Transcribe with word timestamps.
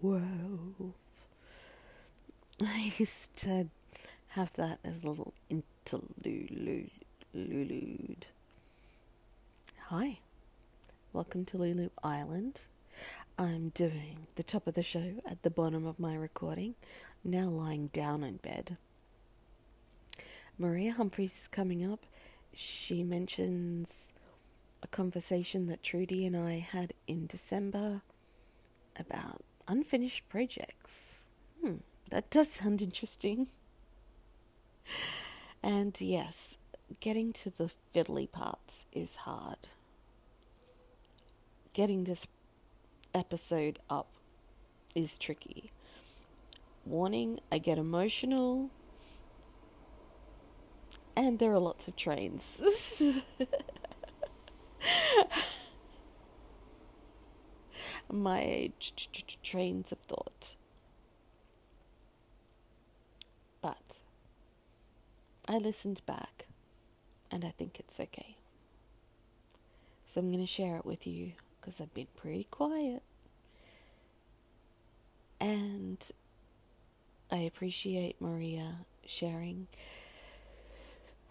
Twelve. 0.00 0.94
I 2.62 2.92
used 2.96 3.36
to 3.42 3.68
have 4.28 4.54
that 4.54 4.78
as 4.82 5.04
a 5.04 5.06
little 5.06 5.34
interlude. 5.50 6.90
Hi, 9.88 10.20
welcome 11.12 11.44
to 11.44 11.58
Lulu 11.58 11.90
Island. 12.02 12.68
I'm 13.38 13.68
doing 13.74 14.28
the 14.36 14.42
top 14.42 14.66
of 14.66 14.72
the 14.72 14.82
show 14.82 15.20
at 15.28 15.42
the 15.42 15.50
bottom 15.50 15.84
of 15.84 16.00
my 16.00 16.14
recording, 16.14 16.74
now 17.22 17.50
lying 17.50 17.88
down 17.88 18.24
in 18.24 18.38
bed. 18.38 18.78
Maria 20.56 20.92
Humphreys 20.92 21.36
is 21.36 21.48
coming 21.48 21.84
up. 21.84 22.06
She 22.54 23.02
mentions 23.02 24.10
a 24.82 24.86
conversation 24.86 25.66
that 25.66 25.82
Trudy 25.82 26.24
and 26.26 26.36
I 26.36 26.58
had 26.58 26.94
in 27.06 27.26
December 27.26 28.02
about 28.98 29.42
unfinished 29.66 30.28
projects. 30.28 31.26
Hmm, 31.62 31.76
that 32.10 32.30
does 32.30 32.50
sound 32.50 32.82
interesting. 32.82 33.48
And 35.62 35.98
yes, 36.00 36.58
getting 37.00 37.32
to 37.34 37.50
the 37.50 37.70
fiddly 37.94 38.30
parts 38.30 38.86
is 38.92 39.16
hard. 39.16 39.68
Getting 41.72 42.04
this 42.04 42.26
episode 43.14 43.78
up 43.90 44.08
is 44.94 45.18
tricky. 45.18 45.70
Warning, 46.84 47.40
I 47.52 47.58
get 47.58 47.78
emotional. 47.78 48.70
And 51.14 51.38
there 51.38 51.52
are 51.52 51.58
lots 51.58 51.88
of 51.88 51.96
trains. 51.96 52.62
My 58.10 58.72
trains 59.42 59.92
of 59.92 59.98
thought. 59.98 60.56
But 63.60 64.02
I 65.46 65.58
listened 65.58 66.00
back 66.06 66.46
and 67.30 67.44
I 67.44 67.50
think 67.50 67.78
it's 67.78 68.00
okay. 68.00 68.36
So 70.06 70.20
I'm 70.20 70.28
going 70.28 70.40
to 70.40 70.46
share 70.46 70.76
it 70.76 70.86
with 70.86 71.06
you 71.06 71.32
because 71.60 71.80
I've 71.80 71.92
been 71.92 72.06
pretty 72.16 72.46
quiet. 72.50 73.02
And 75.40 76.10
I 77.30 77.38
appreciate 77.38 78.20
Maria 78.20 78.78
sharing 79.04 79.68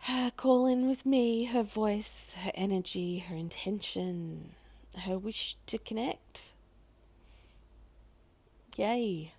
her 0.01 0.31
call 0.31 0.65
in 0.65 0.87
with 0.87 1.05
me, 1.05 1.45
her 1.45 1.63
voice, 1.63 2.35
her 2.43 2.51
energy, 2.55 3.19
her 3.19 3.35
intention, 3.35 4.51
her 5.05 5.17
wish 5.17 5.55
to 5.67 5.77
connect. 5.77 6.53
Yay. 8.77 9.33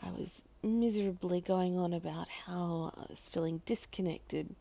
I 0.00 0.10
was 0.10 0.44
miserably 0.62 1.40
going 1.40 1.78
on 1.78 1.92
about 1.92 2.28
how 2.46 2.92
I 2.96 3.06
was 3.10 3.28
feeling 3.28 3.62
disconnected. 3.64 4.54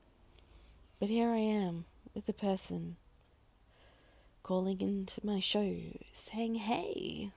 But 0.99 1.09
here 1.09 1.29
I 1.29 1.37
am 1.37 1.85
with 2.13 2.29
a 2.29 2.33
person 2.33 2.97
calling 4.43 4.81
into 4.81 5.25
my 5.25 5.39
show 5.39 5.75
saying, 6.11 6.55
Hey, 6.55 7.31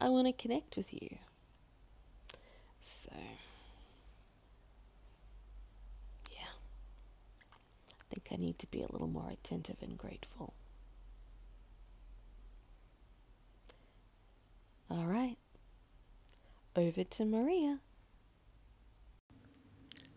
I 0.00 0.08
want 0.08 0.26
to 0.26 0.32
connect 0.32 0.76
with 0.76 0.92
you. 0.92 1.18
So, 2.80 3.10
yeah, 6.30 6.52
I 8.03 8.03
think 8.14 8.28
I 8.30 8.36
need 8.42 8.58
to 8.60 8.66
be 8.68 8.80
a 8.80 8.92
little 8.92 9.08
more 9.08 9.30
attentive 9.30 9.76
and 9.82 9.98
grateful. 9.98 10.54
All 14.90 15.06
right, 15.06 15.36
over 16.76 17.02
to 17.02 17.24
Maria. 17.24 17.80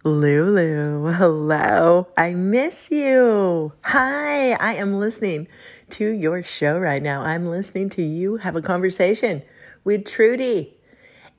Lulu, 0.03 1.11
hello. 1.11 2.07
I 2.15 2.33
miss 2.33 2.91
you. 2.91 3.73
Hi, 3.81 4.51
I 4.51 4.75
am 4.75 4.99
listening 4.99 5.47
to 5.91 6.07
your 6.07 6.43
show 6.43 6.77
right 6.77 7.01
now. 7.01 7.23
I'm 7.23 7.47
listening 7.47 7.89
to 7.91 8.03
you 8.03 8.37
have 8.37 8.55
a 8.55 8.61
conversation 8.61 9.41
with 9.83 10.05
Trudy. 10.05 10.77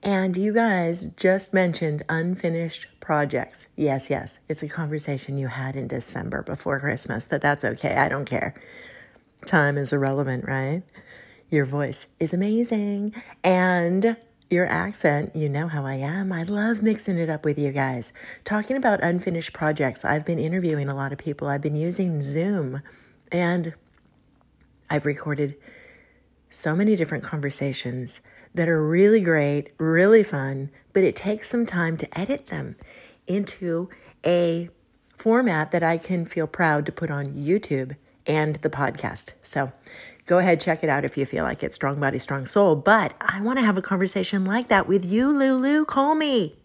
And 0.02 0.36
you 0.36 0.52
guys 0.52 1.06
just 1.16 1.54
mentioned 1.54 2.02
unfinished 2.08 2.88
projects. 3.08 3.68
Yes, 3.74 4.10
yes, 4.10 4.38
it's 4.50 4.62
a 4.62 4.68
conversation 4.68 5.38
you 5.38 5.46
had 5.48 5.76
in 5.76 5.88
December 5.88 6.42
before 6.42 6.78
Christmas, 6.78 7.26
but 7.26 7.40
that's 7.40 7.64
okay. 7.64 7.96
I 7.96 8.06
don't 8.06 8.26
care. 8.26 8.52
Time 9.46 9.78
is 9.78 9.94
irrelevant, 9.94 10.44
right? 10.46 10.82
Your 11.48 11.64
voice 11.64 12.06
is 12.20 12.34
amazing. 12.34 13.14
And 13.42 14.18
your 14.50 14.66
accent, 14.66 15.34
you 15.34 15.48
know 15.48 15.68
how 15.68 15.86
I 15.86 15.94
am. 15.94 16.32
I 16.32 16.42
love 16.42 16.82
mixing 16.82 17.16
it 17.16 17.30
up 17.30 17.46
with 17.46 17.58
you 17.58 17.72
guys. 17.72 18.12
Talking 18.44 18.76
about 18.76 19.02
unfinished 19.02 19.54
projects, 19.54 20.04
I've 20.04 20.26
been 20.26 20.38
interviewing 20.38 20.90
a 20.90 20.94
lot 20.94 21.10
of 21.10 21.18
people. 21.18 21.48
I've 21.48 21.62
been 21.62 21.74
using 21.74 22.20
Zoom 22.20 22.82
and 23.32 23.72
I've 24.90 25.06
recorded 25.06 25.56
so 26.50 26.76
many 26.76 26.94
different 26.94 27.24
conversations 27.24 28.20
that 28.54 28.68
are 28.68 28.86
really 28.86 29.22
great, 29.22 29.72
really 29.78 30.22
fun, 30.22 30.68
but 30.92 31.04
it 31.04 31.16
takes 31.16 31.48
some 31.48 31.64
time 31.64 31.96
to 31.96 32.20
edit 32.20 32.48
them 32.48 32.76
into 33.28 33.88
a 34.26 34.68
format 35.16 35.72
that 35.72 35.82
I 35.82 35.98
can 35.98 36.24
feel 36.24 36.46
proud 36.46 36.86
to 36.86 36.92
put 36.92 37.10
on 37.10 37.26
YouTube 37.26 37.96
and 38.26 38.56
the 38.56 38.70
podcast. 38.70 39.32
So 39.42 39.72
go 40.26 40.38
ahead, 40.38 40.60
check 40.60 40.82
it 40.82 40.88
out 40.88 41.04
if 41.04 41.16
you 41.16 41.26
feel 41.26 41.44
like 41.44 41.62
it. 41.62 41.74
Strong 41.74 42.00
Body, 42.00 42.18
Strong 42.18 42.46
Soul. 42.46 42.76
But 42.76 43.14
I 43.20 43.40
want 43.40 43.58
to 43.58 43.64
have 43.64 43.76
a 43.76 43.82
conversation 43.82 44.44
like 44.44 44.68
that 44.68 44.86
with 44.86 45.04
you, 45.04 45.36
Lulu. 45.36 45.84
Call 45.84 46.14
me. 46.14 46.56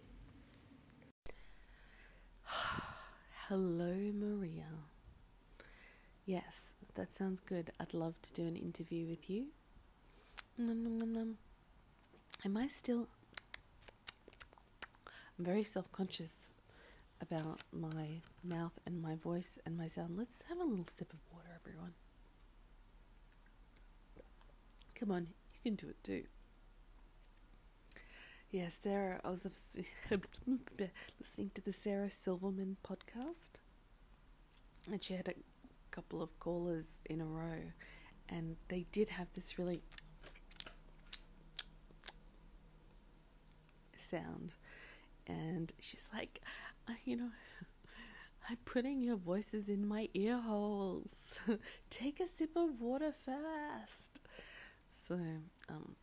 Hello, 3.48 3.94
Maria. 4.14 4.64
Yes, 6.24 6.74
that 6.94 7.12
sounds 7.12 7.40
good. 7.40 7.70
I'd 7.78 7.92
love 7.92 8.20
to 8.22 8.32
do 8.32 8.46
an 8.46 8.56
interview 8.56 9.06
with 9.06 9.28
you. 9.28 9.48
Nom, 10.56 10.82
nom, 10.82 10.98
nom, 10.98 11.12
nom. 11.12 11.38
Am 12.44 12.56
I 12.56 12.68
still. 12.68 13.08
I'm 15.38 15.44
very 15.44 15.64
self 15.64 15.90
conscious 15.90 16.53
about 17.24 17.60
my 17.72 18.20
mouth 18.42 18.78
and 18.84 19.00
my 19.00 19.14
voice 19.14 19.58
and 19.64 19.76
my 19.76 19.86
sound. 19.86 20.16
Let's 20.16 20.44
have 20.48 20.58
a 20.58 20.64
little 20.64 20.86
sip 20.86 21.12
of 21.12 21.20
water, 21.32 21.48
everyone. 21.58 21.94
Come 24.94 25.10
on, 25.10 25.28
you 25.52 25.60
can 25.62 25.74
do 25.74 25.88
it 25.88 26.02
too. 26.02 26.24
Yeah, 28.50 28.68
Sarah, 28.68 29.20
I 29.24 29.30
was 29.30 29.44
listening 29.44 29.86
to 31.54 31.60
the 31.62 31.72
Sarah 31.72 32.10
Silverman 32.10 32.76
podcast, 32.86 33.52
and 34.90 35.02
she 35.02 35.14
had 35.14 35.26
a 35.26 35.34
couple 35.90 36.22
of 36.22 36.38
callers 36.38 37.00
in 37.06 37.20
a 37.20 37.24
row, 37.24 37.72
and 38.28 38.56
they 38.68 38.86
did 38.92 39.08
have 39.10 39.28
this 39.34 39.58
really 39.58 39.80
sound. 43.96 44.52
And 45.26 45.72
she's 45.80 46.10
like, 46.14 46.40
you 47.04 47.16
know, 47.16 47.30
I'm 48.48 48.56
putting 48.64 49.02
your 49.02 49.16
voices 49.16 49.68
in 49.68 49.86
my 49.86 50.08
ear 50.14 50.38
holes. 50.38 51.38
Take 51.90 52.20
a 52.20 52.26
sip 52.26 52.56
of 52.56 52.80
water 52.80 53.12
first. 53.12 54.20
So, 54.88 55.18
um, 55.68 55.96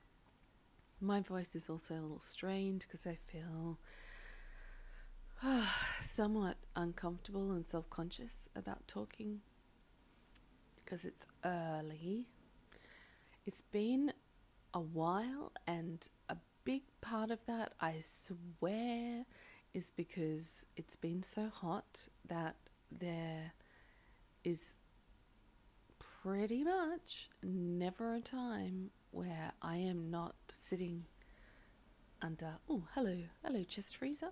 my 1.00 1.22
voice 1.22 1.56
is 1.56 1.70
also 1.70 1.96
a 1.96 2.02
little 2.02 2.20
strained 2.20 2.86
because 2.88 3.08
I 3.08 3.16
feel 3.16 3.80
somewhat 6.02 6.58
uncomfortable 6.76 7.52
and 7.52 7.66
self 7.66 7.90
conscious 7.90 8.48
about 8.56 8.88
talking 8.88 9.42
because 10.78 11.06
it's 11.06 11.26
early. 11.46 12.28
It's 13.46 13.62
been 13.62 14.14
a 14.74 14.80
while, 14.80 15.52
and 15.66 16.08
a 16.30 16.38
big 16.64 16.84
part 17.02 17.32
of 17.32 17.46
that, 17.48 17.74
I 17.80 17.96
swear, 18.00 19.26
is 19.74 19.92
because 19.92 20.66
it's 20.76 20.96
been 20.96 21.24
so 21.24 21.50
hot 21.50 22.08
that 22.28 22.56
there 22.92 23.54
is 24.44 24.76
pretty 26.00 26.64
much 26.64 27.30
never 27.44 28.16
a 28.16 28.22
time 28.22 28.92
where 29.12 29.54
I 29.62 29.78
am 29.78 30.10
not 30.10 30.36
sitting 30.50 31.06
under. 32.22 32.58
Oh, 32.70 32.84
hello, 32.94 33.18
hello, 33.44 33.64
chest 33.64 33.98
freezer. 33.98 34.32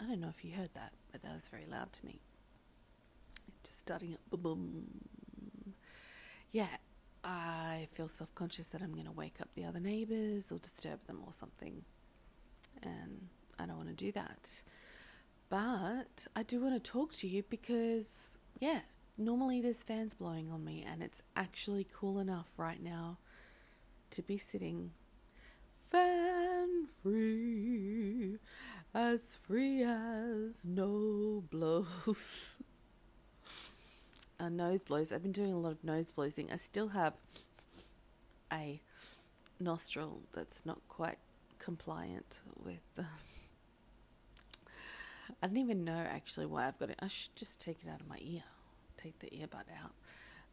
I 0.00 0.04
don't 0.04 0.20
know 0.20 0.28
if 0.28 0.44
you 0.44 0.52
heard 0.56 0.74
that, 0.74 0.92
but 1.12 1.22
that 1.22 1.34
was 1.34 1.48
very 1.48 1.66
loud 1.66 1.92
to 1.94 2.06
me. 2.06 2.20
Just 3.64 3.80
starting 3.80 4.14
up, 4.14 4.20
boom, 4.30 4.40
boom. 4.42 5.74
Yeah, 6.52 6.68
I 7.22 7.86
feel 7.92 8.08
self 8.08 8.34
conscious 8.34 8.68
that 8.68 8.82
I'm 8.82 8.92
going 8.92 9.06
to 9.06 9.12
wake 9.12 9.40
up 9.40 9.50
the 9.54 9.64
other 9.64 9.80
neighbors 9.80 10.50
or 10.50 10.58
disturb 10.58 11.06
them 11.06 11.20
or 11.26 11.32
something. 11.32 11.84
And 12.82 13.28
I 13.60 13.66
don't 13.66 13.76
want 13.76 13.88
to 13.88 13.94
do 13.94 14.12
that. 14.12 14.62
But 15.48 16.26
I 16.34 16.42
do 16.42 16.60
want 16.60 16.82
to 16.82 16.90
talk 16.90 17.12
to 17.14 17.28
you 17.28 17.42
because, 17.48 18.38
yeah, 18.60 18.80
normally 19.18 19.60
there's 19.60 19.82
fans 19.82 20.14
blowing 20.14 20.50
on 20.50 20.64
me, 20.64 20.84
and 20.88 21.02
it's 21.02 21.22
actually 21.36 21.86
cool 21.92 22.18
enough 22.18 22.52
right 22.56 22.82
now 22.82 23.18
to 24.10 24.22
be 24.22 24.38
sitting 24.38 24.92
fan 25.90 26.86
free, 26.86 28.38
as 28.94 29.34
free 29.36 29.82
as 29.82 30.64
no 30.64 31.42
blows. 31.50 32.58
uh, 34.38 34.48
nose 34.48 34.84
blows. 34.84 35.12
I've 35.12 35.22
been 35.22 35.32
doing 35.32 35.52
a 35.52 35.58
lot 35.58 35.72
of 35.72 35.84
nose 35.84 36.12
blows. 36.12 36.38
I 36.38 36.56
still 36.56 36.88
have 36.88 37.14
a 38.52 38.80
nostril 39.58 40.22
that's 40.32 40.64
not 40.64 40.80
quite 40.88 41.18
compliant 41.58 42.40
with 42.56 42.82
the. 42.94 43.06
I 45.42 45.46
don't 45.46 45.56
even 45.56 45.84
know 45.84 45.92
actually 45.96 46.46
why 46.46 46.66
I've 46.66 46.78
got 46.78 46.90
it. 46.90 46.98
I 47.00 47.08
should 47.08 47.34
just 47.34 47.60
take 47.60 47.78
it 47.84 47.88
out 47.90 48.00
of 48.00 48.08
my 48.08 48.18
ear, 48.20 48.42
take 48.96 49.18
the 49.20 49.28
earbud 49.28 49.64
out. 49.82 49.94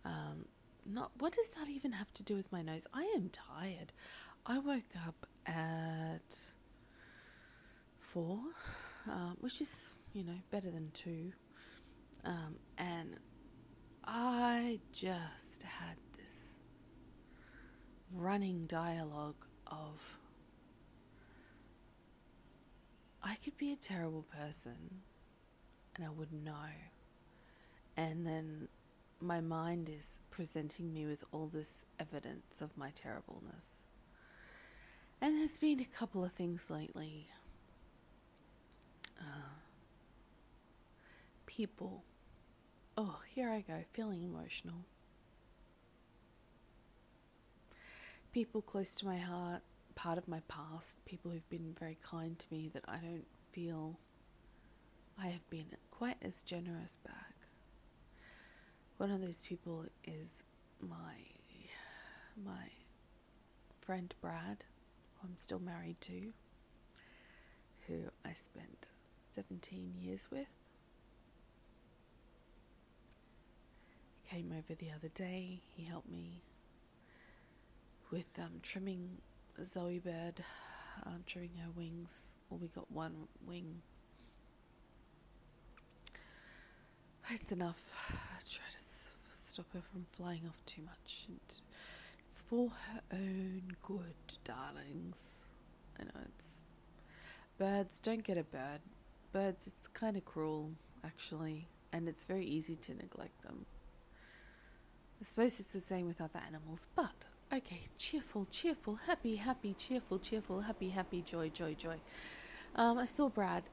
Um, 0.06 0.46
not 0.90 1.12
what 1.20 1.34
does 1.34 1.50
that 1.52 1.68
even 1.70 1.92
have 1.92 2.14
to 2.14 2.24
do 2.24 2.36
with 2.36 2.52
my 2.52 2.62
nose? 2.62 2.88
I 2.94 3.04
am 3.16 3.30
tired. 3.30 3.92
I 4.46 4.60
woke 4.60 4.96
up 5.06 5.28
at 5.46 6.54
four, 8.00 8.40
uh, 9.10 9.32
which 9.40 9.60
is 9.60 9.94
you 10.14 10.24
know 10.24 10.40
better 10.52 10.72
than 10.72 10.92
two, 10.92 11.34
um, 12.24 12.56
and 12.78 13.18
I 14.06 14.80
just 14.94 15.64
had 15.64 15.98
this 16.18 16.56
running 18.16 18.66
dialogue 18.68 19.46
of 19.68 20.18
I 23.24 23.36
could 23.36 23.58
be 23.58 23.72
a 23.72 23.76
terrible 23.76 24.24
person 24.24 25.02
and 25.96 26.06
I 26.06 26.10
wouldn't 26.10 26.44
know. 26.44 26.70
And 27.96 28.26
then 28.26 28.68
my 29.20 29.42
mind 29.42 29.90
is 29.90 30.22
presenting 30.30 30.94
me 30.94 31.06
with 31.06 31.24
all 31.32 31.48
this 31.48 31.86
evidence 32.00 32.62
of 32.62 32.78
my 32.78 32.92
terribleness. 32.92 33.84
And 35.20 35.36
there's 35.36 35.58
been 35.58 35.80
a 35.80 35.86
couple 35.86 36.24
of 36.24 36.32
things 36.32 36.70
lately. 36.70 37.28
Uh, 39.20 39.58
people. 41.48 42.04
Oh, 42.96 43.20
here 43.34 43.50
I 43.50 43.62
go, 43.62 43.84
feeling 43.94 44.22
emotional. 44.24 44.86
People 48.32 48.62
close 48.62 48.96
to 48.98 49.06
my 49.06 49.18
heart, 49.18 49.62
part 49.98 50.20
of 50.20 50.28
my 50.28 50.42
past, 50.48 51.04
people 51.06 51.32
who've 51.32 51.50
been 51.50 51.74
very 51.78 51.98
kind 52.04 52.38
to 52.38 52.48
me 52.52 52.70
that 52.72 52.84
I 52.88 52.98
don't 52.98 53.26
feel 53.52 54.00
I 55.20 55.26
have 55.28 55.50
been 55.50 55.66
quite 55.90 56.18
as 56.22 56.44
generous 56.44 57.00
back. 57.04 57.34
One 58.98 59.10
of 59.10 59.22
those 59.22 59.42
people 59.42 59.86
is 60.06 60.44
my 60.80 61.16
my 62.42 62.70
friend 63.82 64.14
Brad, 64.22 64.66
who 65.16 65.28
I'm 65.28 65.38
still 65.38 65.60
married 65.60 66.00
to, 66.02 66.32
who 67.88 68.04
I 68.24 68.34
spent 68.34 68.86
17 69.32 69.96
years 70.00 70.28
with. 70.30 70.54
He 74.22 74.36
came 74.36 74.54
over 74.56 74.76
the 74.76 74.92
other 74.96 75.10
day. 75.10 75.62
He 75.76 75.86
helped 75.86 76.10
me 76.10 76.44
with 78.12 78.28
um, 78.38 78.60
trimming 78.62 79.18
Zoe 79.64 80.00
bird, 80.00 80.44
um, 81.06 81.24
trimming 81.26 81.56
her 81.64 81.72
wings. 81.76 82.36
Well, 82.50 82.60
we 82.60 82.68
got 82.68 82.92
one 82.92 83.28
wing. 83.46 83.82
It's 87.30 87.52
enough. 87.52 87.92
Try 88.50 88.64
to 88.72 88.80
stop 88.80 89.66
her 89.74 89.82
from 89.82 90.06
flying 90.12 90.44
off 90.48 90.62
too 90.66 90.84
much. 90.84 91.26
And 91.28 91.40
it's 92.26 92.42
for 92.42 92.70
her 92.70 93.02
own 93.12 93.76
good, 93.82 94.16
darlings. 94.44 95.46
I 96.00 96.04
know 96.04 96.22
it's. 96.26 96.62
Birds, 97.58 98.00
don't 98.00 98.24
get 98.24 98.38
a 98.38 98.44
bird. 98.44 98.82
Birds, 99.34 99.68
it's 99.68 99.88
kind 99.88 100.16
of 100.16 100.24
cruel, 100.24 100.72
actually, 101.04 101.68
and 101.92 102.08
it's 102.08 102.24
very 102.24 102.46
easy 102.46 102.76
to 102.76 102.94
neglect 102.94 103.42
them. 103.42 103.66
I 105.20 105.24
suppose 105.24 105.60
it's 105.60 105.74
the 105.74 105.80
same 105.80 106.06
with 106.06 106.22
other 106.22 106.40
animals, 106.46 106.88
but 106.96 107.26
okay, 107.54 107.82
cheerful, 107.98 108.46
cheerful, 108.50 108.96
happy, 109.08 109.36
happy, 109.38 109.74
cheerful, 109.74 110.20
cheerful, 110.20 110.62
happy, 110.62 110.90
happy, 110.90 111.22
joy, 111.22 111.50
joy, 111.50 111.74
joy. 111.74 111.98
Um, 112.76 112.98
I 112.98 113.06
saw 113.06 113.30
Brad. 113.30 113.64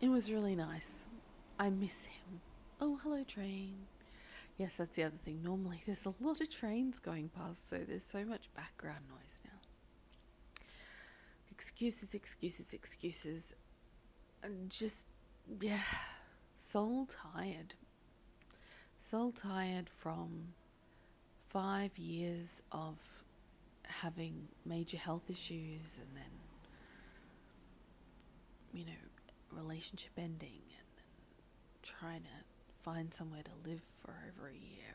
It 0.00 0.08
was 0.08 0.32
really 0.32 0.54
nice. 0.54 1.04
I 1.58 1.70
miss 1.70 2.04
him. 2.04 2.40
Oh, 2.80 2.98
hello, 3.02 3.24
train. 3.24 3.86
Yes, 4.56 4.76
that's 4.76 4.96
the 4.96 5.04
other 5.04 5.16
thing. 5.16 5.42
Normally, 5.42 5.82
there's 5.86 6.06
a 6.06 6.14
lot 6.20 6.40
of 6.40 6.50
trains 6.50 6.98
going 6.98 7.30
past, 7.30 7.68
so 7.68 7.78
there's 7.78 8.04
so 8.04 8.24
much 8.24 8.52
background 8.54 9.04
noise 9.08 9.42
now. 9.44 9.58
Excuses, 11.50 12.14
excuses, 12.14 12.72
excuses. 12.72 13.54
Just, 14.68 15.08
yeah, 15.60 15.78
soul 16.54 17.06
tired. 17.06 17.74
Soul 18.96 19.32
tired 19.32 19.88
from 19.88 20.54
five 21.48 21.96
years 21.98 22.62
of 22.72 23.24
having 23.84 24.48
major 24.66 24.98
health 24.98 25.30
issues 25.30 25.98
and 26.00 26.16
then, 26.16 26.30
you 28.72 28.84
know, 28.84 28.92
relationship 29.52 30.12
ending 30.18 30.60
and 30.78 30.86
then 30.96 31.04
trying 31.82 32.22
to 32.22 32.28
find 32.80 33.12
somewhere 33.12 33.42
to 33.42 33.68
live 33.68 33.80
for 34.02 34.14
over 34.28 34.48
a 34.48 34.52
year 34.52 34.94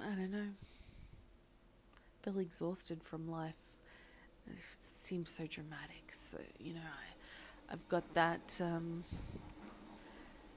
and 0.00 0.12
I 0.12 0.14
don't 0.14 0.32
know. 0.32 0.48
Feel 2.22 2.38
exhausted 2.38 3.02
from 3.02 3.28
life. 3.30 3.60
It 4.46 4.58
seems 4.60 5.30
so 5.30 5.46
dramatic. 5.46 6.12
So 6.12 6.38
you 6.58 6.74
know, 6.74 6.80
I, 6.80 7.72
I've 7.72 7.88
got 7.88 8.14
that 8.14 8.60
um, 8.62 9.04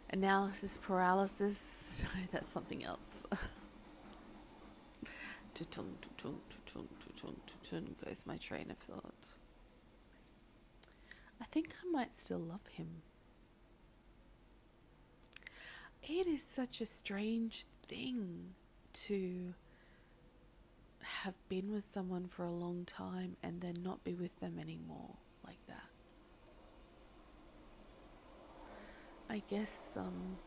analysis 0.09 0.77
paralysis. 0.81 2.03
That's 2.31 2.47
something 2.47 2.83
else. 2.83 3.25
goes 8.06 8.25
my 8.25 8.38
train 8.38 8.71
of 8.71 8.77
thought. 8.77 9.35
I 11.41 11.45
think 11.45 11.73
I 11.83 11.89
might 11.91 12.13
still 12.13 12.39
love 12.39 12.65
him. 12.67 13.01
It 16.03 16.27
is 16.27 16.43
such 16.43 16.81
a 16.81 16.86
strange 16.86 17.65
thing 17.88 18.55
to 18.93 19.53
have 21.24 21.36
been 21.48 21.72
with 21.72 21.86
someone 21.86 22.27
for 22.27 22.43
a 22.43 22.51
long 22.51 22.84
time 22.86 23.38
and 23.43 23.62
then 23.62 23.81
not 23.84 24.03
be 24.03 24.13
with 24.13 24.39
them 24.39 24.57
anymore 24.60 25.15
like 25.45 25.60
that. 25.67 25.89
I 29.29 29.43
guess, 29.48 29.95
um, 30.00 30.38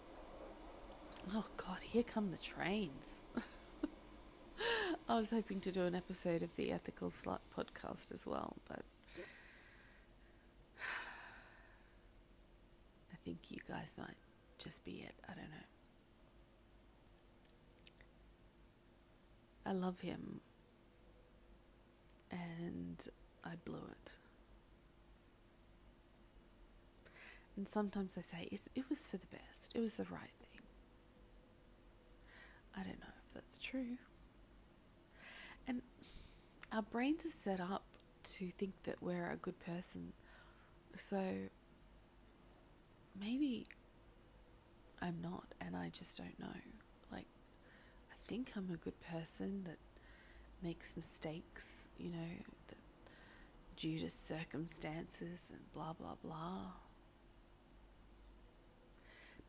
oh 1.33 1.45
god, 1.57 1.79
here 1.83 2.03
come 2.03 2.31
the 2.33 2.37
trains. 2.37 3.23
I 5.09 5.19
was 5.19 5.31
hoping 5.31 5.61
to 5.61 5.71
do 5.71 5.83
an 5.83 5.95
episode 5.95 6.43
of 6.43 6.57
the 6.57 6.73
Ethical 6.73 7.11
Slut 7.11 7.39
podcast 7.57 8.13
as 8.13 8.27
well, 8.27 8.57
but 8.69 8.83
I 13.13 13.17
think 13.25 13.39
you 13.51 13.59
guys 13.69 13.97
might 14.01 14.17
just 14.59 14.85
be 14.85 15.05
it. 15.07 15.15
I 15.29 15.35
don't 15.35 15.51
know. 15.51 15.67
I 19.65 19.73
love 19.73 20.01
him, 20.01 20.41
and 22.33 23.07
I 23.45 23.53
blew 23.65 23.85
it. 23.93 24.19
And 27.57 27.69
sometimes 27.69 28.17
I 28.17 28.23
say 28.23 28.49
it 28.51 28.89
was 28.89 29.07
for 29.07 29.19
the 29.19 29.27
best, 29.27 29.73
it 29.75 29.81
was 29.81 29.97
the 29.97 30.05
right 30.05 30.33
thing. 30.41 30.63
I 32.75 32.81
don't 32.81 33.01
know 33.01 33.15
if 33.27 33.35
that's 33.35 33.59
true. 33.59 33.99
And 35.69 35.83
our 36.73 36.83
brains 36.83 37.25
are 37.27 37.29
set 37.29 37.61
up 37.61 37.85
to 38.25 38.51
think 38.51 38.73
that 38.85 39.03
we're 39.03 39.31
a 39.31 39.37
good 39.37 39.59
person. 39.61 40.13
So 40.97 41.49
maybe 43.19 43.67
I'm 45.01 45.19
not, 45.21 45.55
and 45.61 45.77
I 45.77 45.91
just 45.91 46.17
don't 46.17 46.39
know. 46.39 46.61
Like, 47.11 47.27
I 48.11 48.15
think 48.27 48.53
I'm 48.57 48.71
a 48.73 48.77
good 48.77 48.99
person 49.01 49.65
that 49.65 49.79
makes 50.63 50.97
mistakes, 50.97 51.89
you 51.99 52.11
know, 52.11 52.29
that 52.69 52.79
due 53.77 53.99
to 54.01 54.09
circumstances 54.09 55.51
and 55.53 55.61
blah 55.75 55.93
blah 55.93 56.15
blah. 56.23 56.73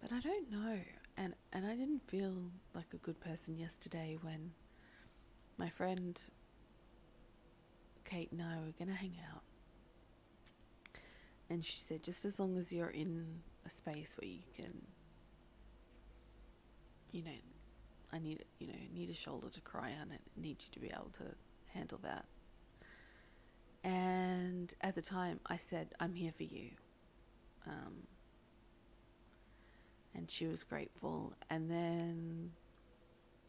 But 0.03 0.11
I 0.11 0.19
don't 0.19 0.51
know, 0.51 0.79
and 1.17 1.33
and 1.53 1.65
I 1.65 1.75
didn't 1.77 2.09
feel 2.09 2.51
like 2.75 2.93
a 2.93 2.97
good 2.97 3.21
person 3.21 3.57
yesterday 3.57 4.17
when 4.21 4.51
my 5.57 5.69
friend 5.69 6.19
Kate 8.03 8.31
and 8.33 8.41
I 8.41 8.57
were 8.59 8.73
gonna 8.77 8.95
hang 8.97 9.15
out, 9.33 9.43
And 11.49 11.63
she 11.63 11.77
said, 11.77 12.03
just 12.03 12.25
as 12.25 12.39
long 12.39 12.57
as 12.57 12.73
you're 12.73 12.89
in 12.89 13.41
a 13.65 13.69
space 13.69 14.15
where 14.19 14.29
you 14.29 14.39
can, 14.55 14.81
you 17.11 17.23
know, 17.23 17.31
I 18.11 18.19
need, 18.19 18.43
you 18.59 18.67
know, 18.67 18.73
need 18.93 19.09
a 19.09 19.13
shoulder 19.13 19.49
to 19.49 19.61
cry 19.61 19.93
on 20.01 20.11
it, 20.11 20.21
need 20.35 20.63
you 20.63 20.71
to 20.71 20.79
be 20.79 20.87
able 20.87 21.11
to 21.19 21.35
handle 21.73 21.99
that. 22.03 22.25
And 23.83 24.73
at 24.81 24.95
the 24.95 25.01
time, 25.01 25.39
I 25.45 25.57
said, 25.57 25.89
I'm 25.99 26.15
here 26.15 26.31
for 26.31 26.43
you. 26.43 26.71
Um, 27.67 28.07
and 30.15 30.29
she 30.29 30.45
was 30.45 30.63
grateful. 30.63 31.33
And 31.49 31.69
then 31.69 32.51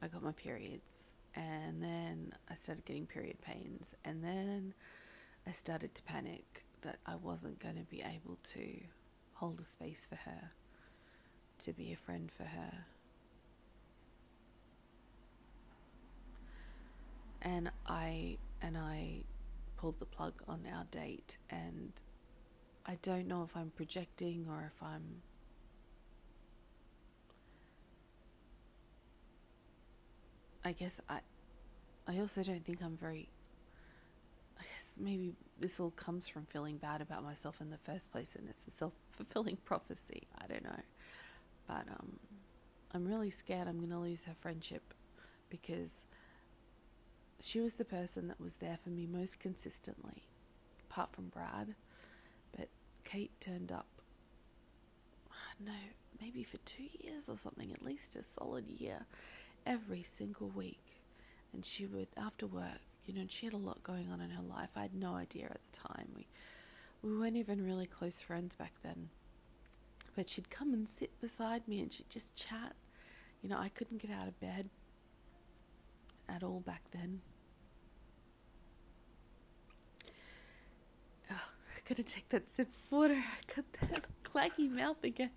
I 0.02 0.09
got 0.09 0.23
my 0.23 0.33
periods, 0.33 1.14
and 1.35 1.83
then 1.83 2.33
I 2.50 2.54
started 2.54 2.85
getting 2.85 3.06
period 3.06 3.40
pains, 3.40 3.94
and 4.04 4.23
then 4.23 4.75
I 5.47 5.50
started 5.50 5.94
to 5.94 6.02
panic 6.02 6.64
that 6.83 6.99
I 7.06 7.16
wasn't 7.16 7.59
going 7.59 7.76
to 7.76 7.85
be 7.85 8.02
able 8.02 8.38
to 8.42 8.80
hold 9.35 9.61
a 9.61 9.64
space 9.64 10.06
for 10.06 10.16
her, 10.16 10.50
to 11.59 11.73
be 11.73 11.92
a 11.92 11.97
friend 11.97 12.30
for 12.30 12.44
her. 12.44 12.87
And 17.42 17.71
I 17.87 18.38
and 18.62 18.78
I 18.78 19.25
pulled 19.76 20.00
the 20.00 20.06
plug 20.06 20.42
on 20.49 20.62
our 20.75 20.85
date 20.85 21.37
and 21.50 21.92
I 22.87 22.99
don't 23.02 23.28
know 23.28 23.42
if 23.42 23.54
I'm 23.54 23.71
projecting 23.71 24.47
or 24.49 24.71
if 24.75 24.83
I'm 24.83 25.23
I 30.64 30.73
guess 30.73 31.00
I 31.09 31.21
I 32.06 32.18
also 32.18 32.42
don't 32.42 32.64
think 32.64 32.83
I'm 32.83 32.97
very 32.97 33.28
I 34.59 34.62
guess 34.62 34.94
maybe 34.99 35.35
this 35.59 35.78
all 35.80 35.90
comes 35.90 36.28
from 36.28 36.44
feeling 36.44 36.76
bad 36.78 37.00
about 37.00 37.23
myself 37.23 37.61
in 37.61 37.71
the 37.71 37.78
first 37.78 38.11
place 38.12 38.37
and 38.37 38.49
it's 38.49 38.66
a 38.66 38.71
self 38.71 38.92
fulfilling 39.11 39.56
prophecy. 39.64 40.23
I 40.38 40.47
don't 40.47 40.64
know. 40.64 40.80
But 41.66 41.87
um 41.88 42.18
I'm 42.92 43.06
really 43.06 43.30
scared 43.30 43.68
I'm 43.68 43.80
gonna 43.80 44.00
lose 44.00 44.25
her 44.25 44.35
friendship 44.35 44.94
because 45.50 46.06
she 47.40 47.61
was 47.61 47.75
the 47.75 47.85
person 47.85 48.28
that 48.28 48.40
was 48.40 48.56
there 48.56 48.78
for 48.83 48.90
me 48.90 49.06
most 49.06 49.38
consistently, 49.38 50.23
apart 50.88 51.12
from 51.14 51.28
Brad. 51.28 51.75
But 52.56 52.68
Kate 53.04 53.38
turned 53.40 53.71
up, 53.71 53.87
no, 55.64 55.73
maybe 56.21 56.42
for 56.42 56.56
two 56.59 56.87
years 57.00 57.28
or 57.28 57.37
something, 57.37 57.73
at 57.73 57.85
least 57.85 58.16
a 58.16 58.23
solid 58.23 58.68
year, 58.68 59.06
every 59.66 60.02
single 60.02 60.49
week. 60.49 61.00
And 61.52 61.64
she 61.64 61.87
would, 61.87 62.09
after 62.16 62.47
work, 62.47 62.80
you 63.06 63.14
know, 63.14 63.21
and 63.21 63.30
she 63.30 63.47
had 63.47 63.52
a 63.52 63.59
lot 63.59 63.83
going 63.83 64.11
on 64.11 64.21
in 64.21 64.30
her 64.30 64.42
life. 64.42 64.71
I 64.76 64.83
had 64.83 64.94
no 64.94 65.14
idea 65.14 65.47
at 65.47 65.61
the 65.73 65.78
time. 65.78 66.09
We, 66.14 66.26
we 67.02 67.16
weren't 67.16 67.37
even 67.37 67.64
really 67.64 67.87
close 67.87 68.23
friends 68.23 68.54
back 68.54 68.73
then. 68.83 69.11
But 70.16 70.28
she'd 70.28 70.50
come 70.50 70.73
and 70.73 70.88
sit 70.88 71.21
beside 71.21 71.66
me 71.68 71.80
and 71.80 71.92
she'd 71.92 72.11
just 72.11 72.37
chat. 72.37 72.75
You 73.42 73.49
know, 73.49 73.59
I 73.59 73.68
couldn't 73.68 74.00
get 74.00 74.11
out 74.11 74.28
of 74.28 74.40
bed 74.40 74.71
at 76.28 76.42
all 76.42 76.61
back 76.61 76.83
then. 76.92 77.21
I 81.30 81.88
gotta 81.88 82.02
take 82.02 82.28
that 82.30 82.49
sip 82.49 82.68
of 82.68 82.92
water. 82.92 83.14
I 83.14 83.54
got 83.54 83.64
that 83.90 84.04
claggy 84.25 84.71
mouth 84.71 85.02
again. 85.04 85.30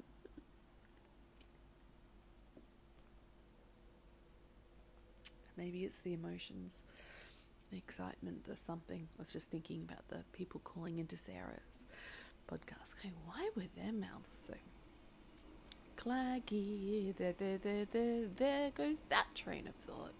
Maybe 5.57 5.83
it's 5.83 6.01
the 6.01 6.13
emotions, 6.13 6.83
the 7.71 7.77
excitement, 7.77 8.45
the 8.45 8.55
something. 8.55 9.07
I 9.17 9.21
was 9.21 9.33
just 9.33 9.49
thinking 9.49 9.81
about 9.81 10.07
the 10.09 10.23
people 10.31 10.61
calling 10.63 10.99
into 10.99 11.17
Sarah's 11.17 11.85
podcast, 12.49 12.95
going, 13.01 13.15
why 13.25 13.49
were 13.55 13.63
their 13.75 13.91
mouths 13.91 14.35
so 14.37 14.53
claggy? 15.97 17.15
There, 17.15 17.33
there, 17.33 17.57
there, 17.57 17.85
there, 17.85 18.27
there 18.35 18.71
goes 18.71 19.01
that 19.09 19.27
train 19.35 19.67
of 19.67 19.75
thought. 19.75 20.13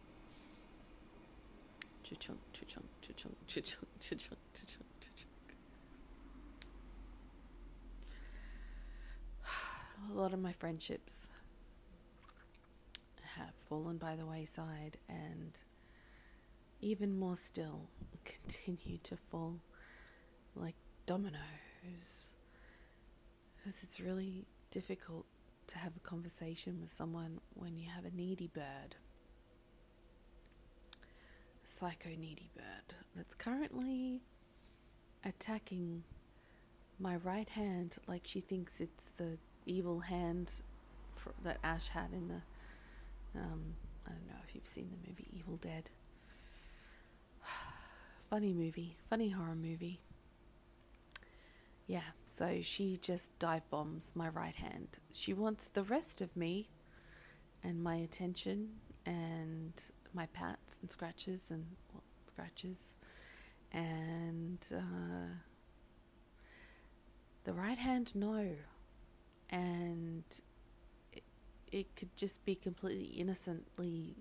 Cha-chunk, 2.04 2.40
cha-chunk, 2.54 2.86
cha-chunk, 3.02 3.36
cha-chunk, 3.48 3.88
cha-chunk, 4.00 4.40
cha-chunk. 4.54 5.56
a 10.12 10.14
lot 10.14 10.34
of 10.34 10.40
my 10.42 10.54
friendships 10.54 11.30
fallen 13.68 13.98
by 13.98 14.16
the 14.16 14.26
wayside 14.26 14.98
and 15.10 15.60
even 16.82 17.18
more 17.18 17.36
still 17.36 17.90
continue 18.26 18.98
to 19.04 19.16
fall 19.16 19.60
like 20.56 20.76
dominoes 21.06 22.34
because 23.58 23.84
it's 23.84 24.00
really 24.00 24.46
difficult 24.72 25.26
to 25.68 25.78
have 25.78 25.96
a 25.96 26.00
conversation 26.00 26.80
with 26.82 26.90
someone 26.90 27.40
when 27.54 27.78
you 27.78 27.90
have 27.94 28.06
a 28.06 28.16
needy 28.16 28.48
bird 28.48 28.96
a 31.64 31.68
psycho 31.68 32.10
needy 32.10 32.50
bird 32.56 32.96
that's 33.16 33.36
currently 33.36 34.22
attacking 35.26 36.04
my 37.00 37.16
right 37.18 37.50
hand 37.50 37.98
like 38.08 38.22
she 38.26 38.40
thinks 38.40 38.80
it's 38.82 39.10
the 39.12 39.38
evil 39.66 40.00
hand 40.02 40.62
that 41.44 41.58
Ash 41.64 41.90
had 41.90 42.12
in 42.14 42.28
the. 42.28 42.42
Um, 43.38 43.76
I 44.06 44.12
don't 44.12 44.28
know 44.28 44.42
if 44.48 44.56
you've 44.56 44.66
seen 44.66 44.90
the 44.90 45.08
movie 45.10 45.28
Evil 45.32 45.58
Dead. 45.58 45.90
funny 48.30 48.54
movie, 48.54 48.98
funny 49.10 49.30
horror 49.30 49.56
movie. 49.56 50.02
Yeah, 51.86 52.02
so 52.26 52.60
she 52.62 52.98
just 52.98 53.38
dive 53.40 53.70
bombs 53.70 54.12
my 54.16 54.28
right 54.28 54.56
hand. 54.56 55.00
She 55.14 55.34
wants 55.34 55.70
the 55.70 55.84
rest 55.84 56.22
of 56.22 56.36
me 56.36 56.70
and 57.64 57.82
my 57.82 57.96
attention 57.96 58.70
and 59.06 59.74
my 60.14 60.26
pats 60.28 60.80
and 60.82 60.92
scratches 60.92 61.50
and 61.50 61.66
well, 61.94 62.04
scratches 62.28 62.96
and 63.72 64.66
uh, 64.76 65.36
the 67.46 67.54
right 67.54 67.78
hand 67.78 68.14
no 68.16 68.56
and 69.50 70.24
it, 71.72 71.96
could 71.96 72.16
just 72.16 72.46
be 72.46 72.56
completely 72.56 73.20
innocently, 73.20 74.16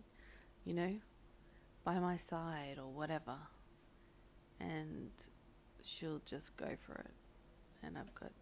you 0.65 0.75
know, 0.75 0.97
by 1.85 1.99
my 1.99 2.17
side 2.17 2.79
or 2.79 2.91
whatever, 2.91 3.37
and 4.61 5.11
she'll 5.83 6.23
just 6.25 6.57
go 6.57 6.71
for 6.79 6.95
it. 6.95 7.15
And 7.83 7.97
I've 7.97 8.15
got, 8.15 8.33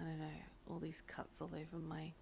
I 0.00 0.04
don't 0.04 0.18
know, 0.20 0.26
all 0.68 0.78
these 0.78 1.00
cuts 1.00 1.40
all 1.40 1.50
over 1.54 1.82
my 1.82 2.12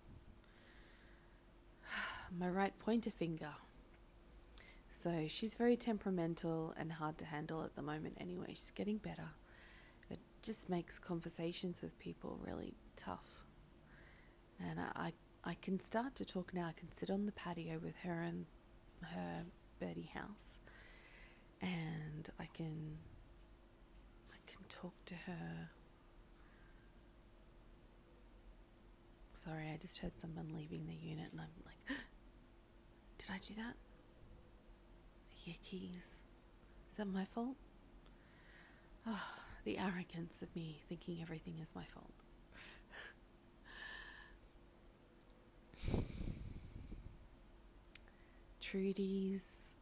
my 2.39 2.49
right 2.49 2.79
pointer 2.79 3.11
finger. 3.11 3.53
So 4.89 5.27
she's 5.29 5.55
very 5.55 5.77
temperamental 5.77 6.75
and 6.77 6.93
hard 6.93 7.17
to 7.19 7.27
handle 7.27 7.63
at 7.65 7.75
the 7.75 7.83
moment 7.83 8.17
anyway. 8.21 8.49
She's 8.51 8.71
getting 8.71 8.99
better. 8.99 9.31
It 10.11 10.19
just 10.43 10.69
makes 10.69 10.99
conversations 10.99 11.81
with 11.83 11.99
people 11.99 12.39
really 12.45 12.75
tough. 12.97 13.45
And 14.59 14.79
I, 14.79 14.91
I, 14.97 15.13
I 15.51 15.55
can 15.61 15.81
start 15.81 16.15
to 16.15 16.25
talk 16.25 16.55
now. 16.55 16.69
I 16.69 16.73
can 16.79 16.93
sit 16.93 17.11
on 17.11 17.27
the 17.27 17.33
patio 17.33 17.81
with 17.83 17.99
her 18.05 18.23
and 18.23 18.47
her 19.03 19.43
birdie 19.81 20.13
house, 20.15 20.61
and 21.61 22.31
I 22.39 22.47
can, 22.55 22.99
I 24.31 24.37
can 24.47 24.61
talk 24.69 24.93
to 25.07 25.15
her. 25.27 25.71
Sorry, 29.35 29.65
I 29.75 29.77
just 29.77 29.99
heard 29.99 30.13
someone 30.21 30.55
leaving 30.55 30.87
the 30.87 30.95
unit, 30.95 31.33
and 31.33 31.41
I'm 31.41 31.49
like, 31.67 31.99
did 33.19 33.31
I 33.33 33.39
do 33.39 33.55
that? 33.55 33.75
Yikes. 35.49 36.21
Is 36.93 36.97
that 36.97 37.07
my 37.07 37.25
fault? 37.25 37.57
Oh, 39.05 39.25
the 39.65 39.79
arrogance 39.79 40.43
of 40.43 40.55
me 40.55 40.81
thinking 40.87 41.21
everything 41.21 41.59
is 41.61 41.75
my 41.75 41.87
fault. 41.93 42.20
Trudy's. 48.71 49.75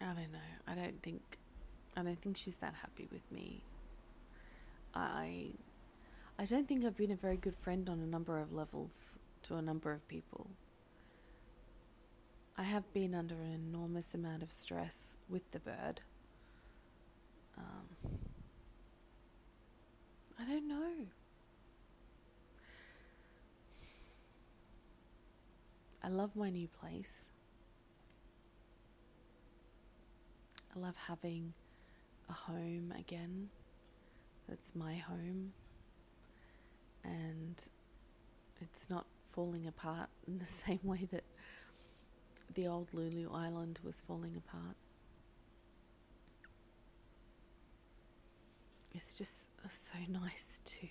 I 0.00 0.06
don't 0.06 0.32
know. 0.32 0.38
I 0.66 0.74
don't 0.74 1.02
think. 1.02 1.20
I 1.94 2.02
don't 2.02 2.18
think 2.18 2.38
she's 2.38 2.56
that 2.58 2.74
happy 2.80 3.06
with 3.12 3.30
me. 3.30 3.62
I. 4.94 5.48
I 6.38 6.44
don't 6.44 6.66
think 6.66 6.86
I've 6.86 6.96
been 6.96 7.10
a 7.10 7.16
very 7.16 7.36
good 7.36 7.56
friend 7.56 7.90
on 7.90 8.00
a 8.00 8.06
number 8.06 8.38
of 8.38 8.54
levels 8.54 9.18
to 9.42 9.56
a 9.56 9.62
number 9.62 9.92
of 9.92 10.06
people. 10.08 10.46
I 12.56 12.62
have 12.62 12.90
been 12.94 13.14
under 13.14 13.34
an 13.34 13.52
enormous 13.52 14.14
amount 14.14 14.42
of 14.42 14.50
stress 14.50 15.18
with 15.28 15.50
the 15.50 15.58
bird. 15.58 16.00
Um, 17.58 18.18
I 20.40 20.44
don't 20.44 20.66
know. 20.68 20.92
I 26.08 26.10
love 26.10 26.34
my 26.36 26.48
new 26.48 26.68
place. 26.68 27.28
I 30.74 30.78
love 30.78 30.96
having 31.06 31.52
a 32.30 32.32
home 32.32 32.94
again 32.98 33.50
that's 34.48 34.74
my 34.74 34.94
home 34.94 35.52
and 37.04 37.68
it's 38.62 38.88
not 38.88 39.04
falling 39.34 39.66
apart 39.66 40.08
in 40.26 40.38
the 40.38 40.46
same 40.64 40.80
way 40.82 41.06
that 41.12 41.24
the 42.54 42.66
old 42.66 42.88
Lulu 42.94 43.30
Island 43.30 43.80
was 43.84 44.00
falling 44.00 44.34
apart. 44.34 44.76
It's 48.94 49.12
just 49.12 49.50
so 49.68 49.98
nice 50.08 50.62
to 50.64 50.86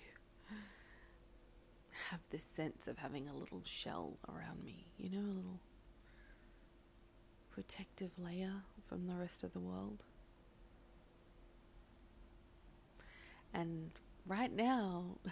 have 2.10 2.20
this 2.30 2.44
sense 2.44 2.88
of 2.88 2.98
having 2.98 3.28
a 3.28 3.34
little 3.34 3.62
shell 3.64 4.18
around 4.28 4.64
me, 4.64 4.86
you 4.96 5.10
know, 5.10 5.20
a 5.20 5.34
little 5.34 5.60
protective 7.50 8.10
layer 8.18 8.62
from 8.84 9.06
the 9.06 9.14
rest 9.14 9.42
of 9.44 9.52
the 9.52 9.60
world. 9.60 10.04
And 13.52 13.90
right 14.26 14.52
now, 14.52 15.18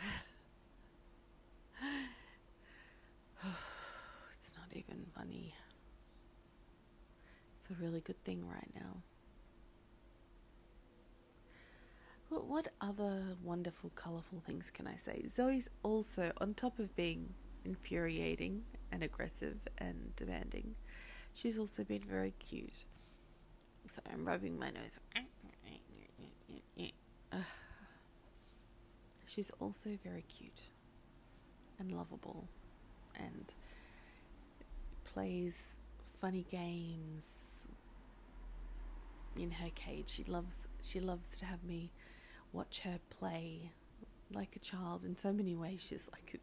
it's 4.30 4.52
not 4.56 4.68
even 4.72 5.06
funny. 5.16 5.54
It's 7.56 7.70
a 7.70 7.74
really 7.74 8.00
good 8.00 8.22
thing 8.24 8.46
right 8.46 8.70
now. 8.74 9.02
But 12.28 12.46
what 12.46 12.68
other 12.80 13.36
wonderful, 13.42 13.90
colourful 13.94 14.42
things 14.44 14.70
can 14.70 14.86
I 14.86 14.96
say? 14.96 15.24
Zoe's 15.28 15.68
also, 15.82 16.32
on 16.38 16.54
top 16.54 16.78
of 16.78 16.94
being 16.96 17.34
infuriating 17.64 18.64
and 18.90 19.02
aggressive 19.02 19.58
and 19.78 20.14
demanding, 20.16 20.74
she's 21.34 21.58
also 21.58 21.84
been 21.84 22.02
very 22.02 22.34
cute. 22.38 22.84
So 23.86 24.02
I'm 24.12 24.24
rubbing 24.24 24.58
my 24.58 24.70
nose. 24.70 24.98
She's 29.26 29.50
also 29.60 29.90
very 30.02 30.22
cute 30.22 30.60
and 31.78 31.92
lovable 31.92 32.48
and 33.14 33.54
plays 35.04 35.78
funny 36.20 36.46
games 36.50 37.66
in 39.36 39.50
her 39.52 39.70
cage. 39.74 40.08
She 40.08 40.24
loves 40.24 40.68
she 40.80 41.00
loves 41.00 41.36
to 41.38 41.44
have 41.44 41.64
me 41.64 41.90
watch 42.52 42.80
her 42.80 42.98
play 43.10 43.72
like 44.32 44.56
a 44.56 44.58
child 44.58 45.04
in 45.04 45.16
so 45.16 45.32
many 45.32 45.54
ways. 45.54 45.84
She's 45.88 46.10
like 46.12 46.40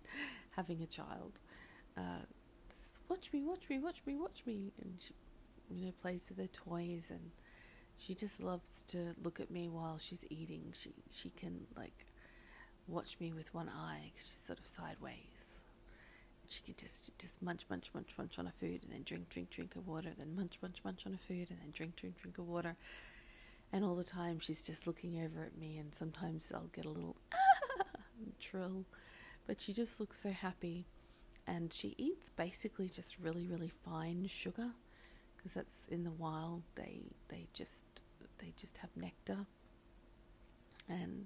having 0.52 0.82
a 0.82 0.86
child. 0.86 1.40
Uh, 1.98 2.26
watch 3.10 3.32
me, 3.34 3.44
watch 3.44 3.70
me, 3.70 3.80
watch 3.80 4.02
me, 4.06 4.16
watch 4.16 4.44
me, 4.46 4.72
and 4.82 4.96
she, 5.00 5.14
you 5.70 5.86
know, 5.86 5.94
plays 6.02 6.26
with 6.30 6.38
her 6.38 6.48
toys, 6.48 7.10
and 7.10 7.32
she 7.98 8.16
just 8.16 8.42
loves 8.42 8.82
to 8.84 9.16
look 9.24 9.40
at 9.40 9.52
me 9.52 9.68
while 9.70 9.98
she's 9.98 10.26
eating. 10.30 10.74
She 10.74 10.94
she 11.12 11.30
can 11.30 11.68
like 11.76 12.06
watch 12.88 13.18
me 13.20 13.32
with 13.34 13.54
one 13.54 13.70
eye. 13.70 14.12
She's 14.16 14.26
sort 14.26 14.60
of 14.60 14.68
sideways. 14.68 15.64
She 16.48 16.62
can 16.62 16.76
just 16.78 17.18
just 17.18 17.42
munch, 17.42 17.66
munch, 17.70 17.92
munch, 17.94 18.14
munch 18.18 18.38
on 18.40 18.46
her 18.46 18.52
food, 18.60 18.84
and 18.84 18.92
then 18.92 19.04
drink, 19.04 19.30
drink, 19.30 19.50
drink 19.50 19.74
her 19.76 19.82
water, 19.82 20.10
and 20.10 20.18
then 20.18 20.36
munch, 20.36 20.60
munch, 20.62 20.82
munch 20.84 21.06
on 21.06 21.14
her 21.14 21.18
food, 21.18 21.48
and 21.50 21.60
then 21.62 21.72
drink, 21.72 21.96
drink, 21.96 22.18
drink 22.18 22.38
her 22.38 22.44
water. 22.44 22.76
And 23.74 23.84
all 23.84 23.96
the 23.96 24.04
time 24.04 24.40
she's 24.40 24.62
just 24.62 24.86
looking 24.86 25.20
over 25.20 25.44
at 25.44 25.58
me, 25.58 25.78
and 25.80 25.96
sometimes 25.96 26.52
I'll 26.54 26.70
get 26.72 26.86
a 26.86 26.90
little 26.90 27.18
trill, 28.40 28.86
but 29.48 29.60
she 29.60 29.74
just 29.74 30.00
looks 30.00 30.20
so 30.20 30.30
happy. 30.30 30.86
And 31.48 31.74
she 31.74 31.96
eats 31.98 32.30
basically 32.30 32.88
just 32.88 33.18
really, 33.20 33.48
really 33.48 33.72
fine 33.84 34.28
sugar, 34.28 34.74
because 35.36 35.56
that's 35.56 35.88
in 35.88 36.04
the 36.04 36.12
wild. 36.12 36.62
They 36.76 37.02
they 37.30 37.48
just 37.54 37.84
they 38.38 38.54
just 38.56 38.78
have 38.78 38.92
nectar, 38.96 39.48
and 40.88 41.26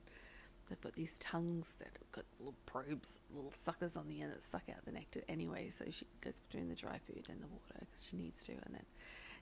they've 0.69 0.81
got 0.81 0.93
these 0.93 1.19
tongues 1.19 1.75
that 1.79 1.99
have 1.99 2.11
got 2.13 2.25
little 2.39 2.55
probes, 2.65 3.19
little 3.29 3.51
suckers 3.51 3.97
on 3.97 4.07
the 4.07 4.21
end 4.21 4.31
that 4.31 4.41
suck 4.41 4.63
out 4.69 4.85
the 4.85 4.91
nectar 4.93 5.21
anyway. 5.27 5.69
So 5.69 5.85
she 5.91 6.07
goes 6.21 6.39
between 6.39 6.69
the 6.69 6.75
dry 6.75 6.97
food 7.05 7.27
and 7.29 7.41
the 7.41 7.47
water 7.47 7.75
because 7.81 8.07
she 8.07 8.15
needs 8.15 8.43
to, 8.45 8.53
and 8.53 8.73
then 8.73 8.85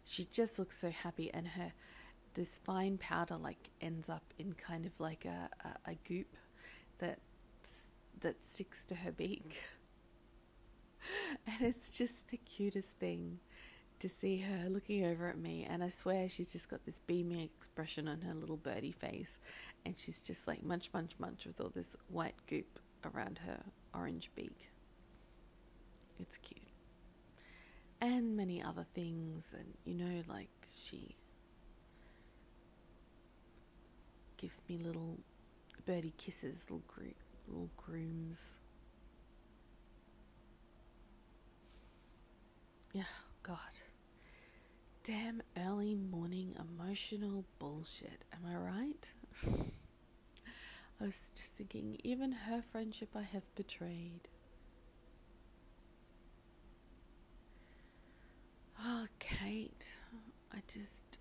she 0.03 0.25
just 0.25 0.57
looks 0.59 0.77
so 0.77 0.89
happy, 0.89 1.31
and 1.33 1.49
her 1.49 1.71
this 2.35 2.59
fine 2.59 2.97
powder 2.97 3.37
like 3.37 3.71
ends 3.81 4.09
up 4.09 4.33
in 4.37 4.53
kind 4.53 4.85
of 4.85 4.91
like 4.99 5.25
a, 5.25 5.49
a, 5.65 5.91
a 5.91 5.95
goop 6.07 6.37
that 6.99 7.19
that 8.21 8.43
sticks 8.43 8.85
to 8.85 8.95
her 8.95 9.11
beak. 9.11 9.61
And 11.45 11.61
it's 11.61 11.91
just 11.91 12.29
the 12.29 12.37
cutest 12.37 12.97
thing 12.97 13.37
to 13.99 14.09
see 14.09 14.37
her 14.37 14.67
looking 14.69 15.05
over 15.05 15.27
at 15.29 15.37
me. 15.37 15.63
And 15.69 15.83
I 15.83 15.89
swear 15.89 16.27
she's 16.27 16.51
just 16.51 16.67
got 16.67 16.83
this 16.83 16.97
beaming 16.97 17.41
expression 17.41 18.07
on 18.07 18.21
her 18.21 18.33
little 18.33 18.57
birdie 18.57 18.91
face. 18.91 19.37
And 19.85 19.99
she's 19.99 20.19
just 20.19 20.47
like 20.47 20.63
munch, 20.63 20.89
munch, 20.95 21.11
munch 21.19 21.45
with 21.45 21.61
all 21.61 21.69
this 21.69 21.95
white 22.09 22.33
goop 22.47 22.79
around 23.03 23.41
her 23.45 23.59
orange 23.93 24.31
beak. 24.35 24.69
It's 26.19 26.37
cute. 26.37 26.61
And 28.01 28.35
many 28.35 28.63
other 28.63 28.87
things. 28.95 29.53
And 29.55 29.75
you 29.83 29.93
know, 29.93 30.23
like 30.27 30.49
she 30.75 31.15
gives 34.37 34.61
me 34.69 34.77
little 34.77 35.19
birdie 35.85 36.13
kisses, 36.17 36.69
little, 36.69 36.83
gro- 36.87 37.05
little 37.47 37.69
grooms. 37.77 38.59
Yeah, 42.93 43.03
God. 43.43 43.57
Damn 45.03 45.41
early 45.57 45.93
morning 45.95 46.55
emotional 46.59 47.45
bullshit. 47.59 48.25
Am 48.33 48.39
I 48.49 48.55
right? 48.55 49.13
I 50.99 51.03
was 51.03 51.31
just 51.35 51.55
thinking, 51.57 51.97
even 52.03 52.31
her 52.31 52.61
friendship 52.61 53.09
I 53.15 53.21
have 53.21 53.53
betrayed. 53.55 54.29
Oh, 58.81 59.07
Kate, 59.19 59.97
I 60.53 60.57
just 60.67 61.14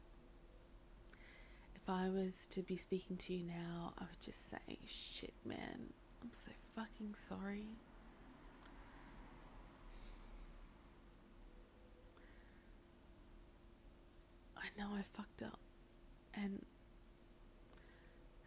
if 1.85 1.91
I 1.91 2.09
was 2.09 2.47
to 2.47 2.63
be 2.63 2.77
speaking 2.77 3.17
to 3.19 3.35
you 3.35 3.45
now, 3.45 3.93
I 3.99 4.05
would 4.05 4.21
just 4.21 4.49
say, 4.49 4.79
shit, 4.87 5.35
man, 5.45 5.93
I'm 6.23 6.33
so 6.33 6.51
fucking 6.73 7.15
sorry. 7.15 7.67
I 14.57 14.65
know 14.79 14.89
I 14.97 15.03
fucked 15.03 15.43
up. 15.43 15.59
And 16.35 16.65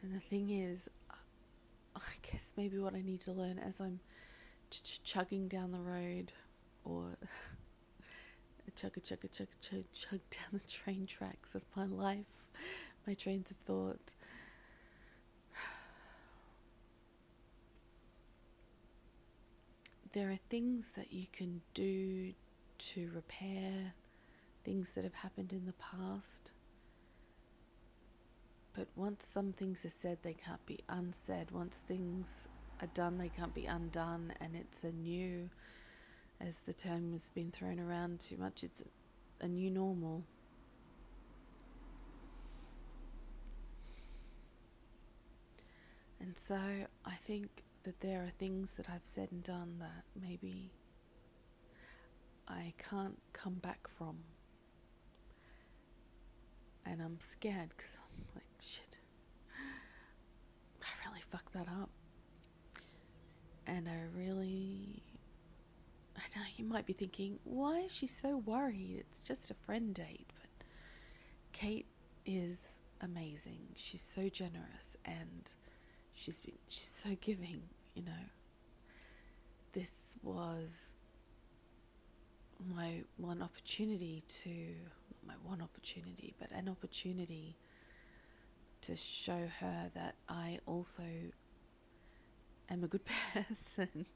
and 0.02 0.14
the 0.16 0.20
thing 0.20 0.50
is, 0.50 0.90
I 1.96 2.00
guess 2.32 2.54
maybe 2.58 2.80
what 2.80 2.96
I 2.96 3.02
need 3.02 3.20
to 3.22 3.32
learn 3.34 3.60
as 3.60 3.80
I'm 3.80 4.00
ch- 4.72 5.04
chugging 5.04 5.48
down 5.48 5.72
the 5.72 5.80
road 5.80 6.32
or 6.84 7.18
chug 8.76 8.94
a 8.98 9.00
chug 9.00 9.24
a 9.24 9.28
chug 9.28 9.48
chug 9.62 9.84
chug 9.94 10.20
down 10.32 10.50
the 10.54 10.60
train 10.62 11.06
tracks 11.06 11.54
of 11.54 11.64
my 11.76 11.86
life 11.86 12.50
my 13.08 13.14
trains 13.14 13.50
of 13.50 13.58
thought. 13.58 14.14
There 20.12 20.30
are 20.30 20.40
things 20.50 20.92
that 20.94 21.14
you 21.14 21.28
can 21.32 21.62
do 21.74 22.34
to 22.78 23.10
repair 23.14 23.94
things 24.64 24.96
that 24.96 25.04
have 25.04 25.14
happened 25.16 25.54
in 25.54 25.66
the 25.66 25.74
past. 25.74 26.52
But 28.74 28.88
once 28.96 29.26
some 29.26 29.54
things 29.54 29.86
are 29.86 29.90
said, 29.90 30.20
they 30.22 30.34
can't 30.34 30.66
be 30.66 30.80
unsaid. 30.90 31.52
Once 31.52 31.84
things 31.88 32.48
are 32.82 32.88
done, 32.88 33.18
they 33.18 33.30
can't 33.30 33.54
be 33.54 33.66
undone. 33.66 34.34
And 34.42 34.56
it's 34.56 34.84
a 34.84 34.92
new, 34.92 35.50
as 36.42 36.62
the 36.62 36.74
term 36.74 37.14
has 37.14 37.30
been 37.30 37.52
thrown 37.52 37.80
around 37.80 38.20
too 38.20 38.38
much, 38.38 38.64
it's 38.64 38.84
a 39.40 39.48
new 39.48 39.70
normal. 39.72 40.24
And 46.20 46.38
so 46.38 46.58
I 47.06 47.14
think 47.16 47.64
that 47.84 48.02
there 48.02 48.24
are 48.24 48.30
things 48.38 48.78
that 48.78 48.90
I've 48.90 49.06
said 49.06 49.30
and 49.32 49.44
done 49.44 49.78
that 49.80 50.04
maybe 50.20 50.72
I 52.48 52.74
can't 52.78 53.20
come 53.34 53.56
back 53.56 53.88
from. 53.88 54.18
And 56.86 57.02
I'm 57.02 57.20
scared 57.20 57.70
because 57.76 58.00
I'm 58.04 58.26
like, 58.36 58.46
shit, 58.60 58.98
I 60.82 60.88
really 61.08 61.22
fucked 61.22 61.54
that 61.54 61.68
up. 61.68 61.90
And 63.66 63.88
I 63.88 63.98
really. 64.16 65.04
I 66.16 66.22
know 66.36 66.46
you 66.56 66.66
might 66.66 66.86
be 66.88 66.94
thinking, 66.94 67.38
why 67.44 67.82
is 67.82 67.94
she 67.94 68.08
so 68.08 68.38
worried? 68.38 68.98
It's 69.00 69.20
just 69.20 69.52
a 69.52 69.54
friend 69.54 69.94
date. 69.94 70.32
But 70.42 70.66
Kate 71.54 71.86
is 72.26 72.82
amazing. 73.02 73.60
She's 73.76 74.02
so 74.02 74.30
generous 74.30 74.98
and 75.06 75.52
she's 76.18 76.42
been 76.42 76.56
she's 76.68 76.88
so 76.88 77.16
giving, 77.22 77.62
you 77.94 78.04
know. 78.04 78.26
This 79.74 80.16
was 80.24 80.96
my 82.76 83.04
one 83.18 83.42
opportunity 83.42 84.24
to 84.28 84.50
not 84.50 85.28
my 85.28 85.50
one 85.50 85.62
opportunity, 85.62 86.34
but 86.40 86.52
an 86.52 86.68
opportunity 86.68 87.56
to 88.82 88.96
show 88.96 89.48
her 89.60 89.92
that 89.94 90.16
I 90.28 90.60
also 90.66 91.04
am 92.70 92.84
a 92.84 92.88
good 92.88 93.04
person, 93.34 94.08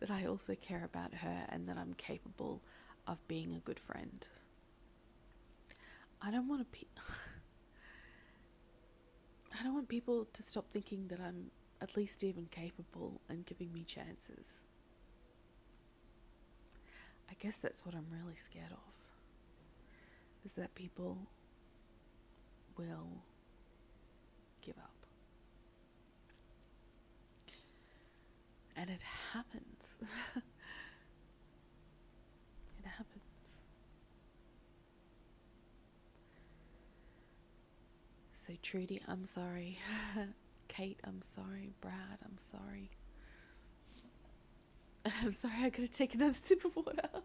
that 0.00 0.10
I 0.10 0.26
also 0.26 0.54
care 0.54 0.84
about 0.84 1.14
her, 1.14 1.46
and 1.48 1.68
that 1.68 1.76
I'm 1.76 1.94
capable 1.94 2.62
of 3.06 3.26
being 3.26 3.52
a 3.52 3.58
good 3.58 3.80
friend. 3.80 4.26
I 6.22 6.30
don't 6.30 6.48
want 6.48 6.60
to. 6.60 6.78
Pe- 6.78 6.86
I 9.58 9.64
don't 9.64 9.74
want 9.74 9.88
people 9.88 10.26
to 10.32 10.42
stop 10.42 10.70
thinking 10.70 11.08
that 11.08 11.20
I'm 11.20 11.50
at 11.80 11.96
least 11.96 12.22
even 12.22 12.46
capable 12.50 13.20
and 13.28 13.44
giving 13.44 13.72
me 13.72 13.82
chances. 13.82 14.64
I 17.30 17.34
guess 17.38 17.56
that's 17.56 17.84
what 17.84 17.94
I'm 17.94 18.06
really 18.12 18.36
scared 18.36 18.70
of. 18.72 18.94
Is 20.44 20.54
that 20.54 20.74
people 20.74 21.18
will 22.76 23.22
give 24.62 24.78
up. 24.78 24.94
And 28.76 28.88
it 28.90 29.02
happens. 29.32 29.98
it 30.36 30.44
happens. 32.86 33.18
So, 38.48 38.54
Trudy, 38.62 39.02
I'm 39.06 39.26
sorry. 39.26 39.78
Kate, 40.68 40.98
I'm 41.04 41.20
sorry. 41.20 41.74
Brad, 41.82 42.18
I'm 42.24 42.38
sorry. 42.38 42.88
I'm 45.22 45.34
sorry, 45.34 45.64
I 45.64 45.68
gotta 45.68 45.86
take 45.86 46.14
another 46.14 46.32
sip 46.32 46.64
of 46.64 46.74
water. 46.74 46.96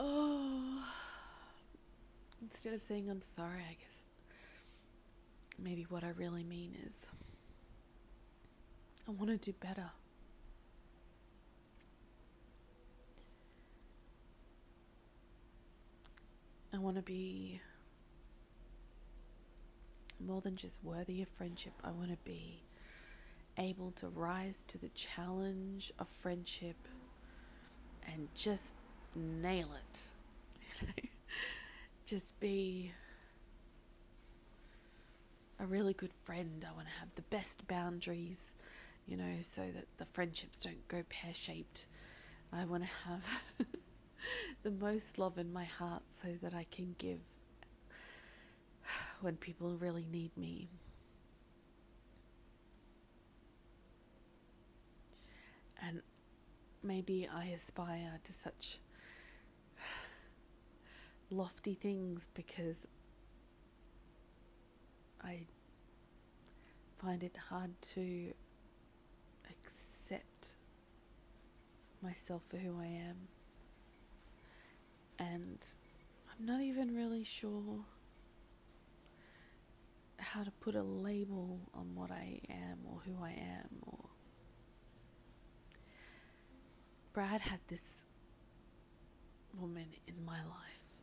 oh. 0.00 0.84
Instead 2.42 2.74
of 2.74 2.82
saying 2.82 3.08
I'm 3.08 3.22
sorry, 3.22 3.62
I 3.70 3.76
guess 3.80 4.08
maybe 5.56 5.86
what 5.88 6.02
I 6.02 6.08
really 6.08 6.42
mean 6.42 6.76
is 6.84 7.12
I 9.06 9.12
want 9.12 9.30
to 9.30 9.36
do 9.36 9.52
better. 9.60 9.92
I 16.72 16.78
want 16.78 16.96
to 16.96 17.02
be 17.02 17.60
more 20.24 20.40
than 20.40 20.56
just 20.56 20.84
worthy 20.84 21.22
of 21.22 21.28
friendship. 21.28 21.72
I 21.82 21.90
want 21.90 22.10
to 22.10 22.18
be 22.24 22.62
able 23.58 23.90
to 23.92 24.08
rise 24.08 24.62
to 24.68 24.78
the 24.78 24.90
challenge 24.90 25.92
of 25.98 26.08
friendship 26.08 26.76
and 28.12 28.28
just 28.34 28.76
nail 29.16 29.70
it. 29.74 30.10
You 30.80 30.86
know? 30.86 31.08
just 32.06 32.38
be 32.40 32.92
a 35.58 35.66
really 35.66 35.92
good 35.92 36.12
friend. 36.22 36.64
I 36.68 36.74
want 36.74 36.86
to 36.86 37.00
have 37.00 37.14
the 37.16 37.22
best 37.22 37.66
boundaries, 37.66 38.54
you 39.06 39.16
know, 39.16 39.36
so 39.40 39.62
that 39.74 39.86
the 39.98 40.06
friendships 40.06 40.64
don't 40.64 40.86
go 40.88 41.02
pear 41.08 41.34
shaped. 41.34 41.86
I 42.52 42.64
want 42.64 42.84
to 42.84 42.88
have 43.08 43.24
the 44.62 44.70
most 44.70 45.18
love 45.18 45.38
in 45.38 45.52
my 45.52 45.64
heart 45.64 46.02
so 46.08 46.28
that 46.42 46.54
I 46.54 46.64
can 46.70 46.94
give 46.98 47.20
when 49.20 49.36
people 49.36 49.76
really 49.76 50.06
need 50.10 50.36
me. 50.36 50.68
And 55.82 56.02
maybe 56.82 57.28
I 57.32 57.46
aspire 57.46 58.20
to 58.22 58.32
such 58.32 58.78
lofty 61.30 61.74
things 61.74 62.26
because 62.34 62.86
I 65.22 65.46
find 66.98 67.22
it 67.22 67.36
hard 67.48 67.80
to 67.80 68.32
accept 69.50 70.54
myself 72.02 72.42
for 72.48 72.56
who 72.56 72.78
I 72.80 72.86
am. 72.86 73.28
And 75.20 75.64
I'm 76.32 76.46
not 76.46 76.62
even 76.62 76.96
really 76.96 77.24
sure 77.24 77.84
how 80.18 80.42
to 80.42 80.50
put 80.50 80.74
a 80.74 80.82
label 80.82 81.60
on 81.74 81.94
what 81.94 82.10
I 82.10 82.40
am 82.48 82.78
or 82.86 83.00
who 83.04 83.22
I 83.22 83.30
am 83.30 83.68
or 83.86 83.98
Brad 87.12 87.40
had 87.40 87.60
this 87.68 88.04
woman 89.58 89.88
in 90.06 90.24
my 90.24 90.42
life 90.44 90.94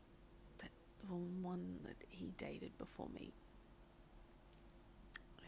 that 0.59 0.71
one 1.09 1.79
that 1.83 1.97
he 2.09 2.31
dated 2.37 2.77
before 2.77 3.09
me 3.13 3.33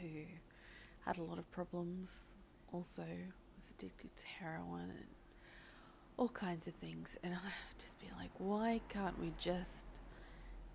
who 0.02 0.26
had 1.06 1.18
a 1.18 1.24
lot 1.24 1.40
of 1.40 1.50
problems 1.52 2.36
also 2.72 3.06
was 3.56 3.72
addicted 3.72 4.16
to 4.16 4.28
heroin 4.28 4.90
and 4.92 5.08
all 6.20 6.30
kinds 6.30 6.68
of 6.68 6.74
things 6.76 7.18
and 7.24 7.34
I'd 7.34 7.80
just 7.80 8.00
be 8.00 8.08
like 8.18 8.32
why 8.38 8.82
can't 8.90 9.18
we 9.20 9.32
just 9.40 9.86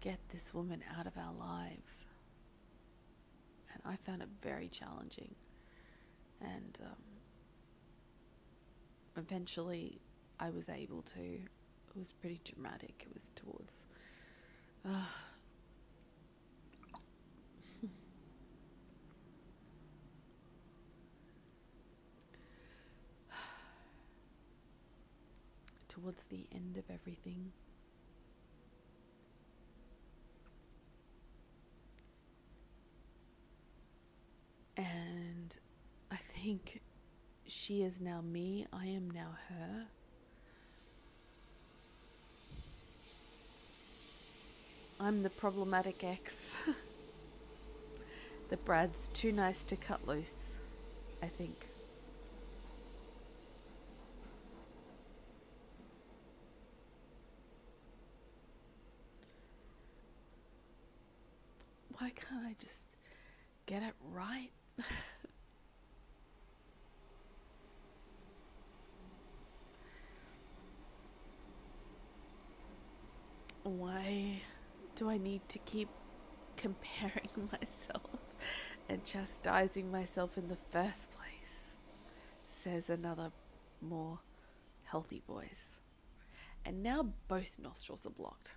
get 0.00 0.18
this 0.30 0.54
woman 0.54 0.82
out 0.98 1.06
of 1.06 1.12
our 1.18 1.32
lives 1.38 2.06
And 3.72 3.82
I 3.84 3.96
found 3.96 4.22
it 4.22 4.28
very 4.42 4.68
challenging. 4.68 5.34
And 6.40 6.78
um, 6.82 7.02
eventually 9.16 10.00
I 10.38 10.50
was 10.50 10.68
able 10.68 11.02
to. 11.02 11.20
It 11.20 11.98
was 11.98 12.12
pretty 12.12 12.40
dramatic. 12.44 13.06
It 13.08 13.14
was 13.14 13.30
towards. 13.34 13.86
Uh, 14.86 15.06
towards 25.94 26.26
the 26.26 26.46
end 26.52 26.76
of 26.76 26.84
everything. 26.90 27.52
And 34.76 35.56
I 36.10 36.16
think 36.16 36.80
she 37.46 37.82
is 37.82 38.00
now 38.00 38.20
me, 38.20 38.66
I 38.72 38.86
am 38.86 39.08
now 39.10 39.36
her. 39.48 39.86
I'm 45.00 45.22
the 45.22 45.30
problematic 45.30 46.02
ex. 46.02 46.56
the 48.48 48.56
Brad's 48.56 49.08
too 49.08 49.30
nice 49.30 49.64
to 49.66 49.76
cut 49.76 50.08
loose, 50.08 50.56
I 51.22 51.26
think. 51.26 51.54
Why 61.98 62.10
can't 62.34 62.46
I 62.50 62.54
just 62.58 62.96
get 63.66 63.82
it 63.82 63.94
right? 64.12 64.50
Why 73.62 74.42
do 74.94 75.08
I 75.08 75.16
need 75.18 75.48
to 75.48 75.58
keep 75.60 75.88
comparing 76.56 77.48
myself 77.50 78.34
and 78.88 79.04
chastising 79.04 79.90
myself 79.90 80.36
in 80.36 80.48
the 80.48 80.56
first 80.56 81.10
place? 81.10 81.76
Says 82.46 82.90
another 82.90 83.32
more 83.80 84.18
healthy 84.84 85.22
voice. 85.26 85.80
And 86.64 86.82
now 86.82 87.08
both 87.28 87.58
nostrils 87.58 88.06
are 88.06 88.10
blocked. 88.10 88.56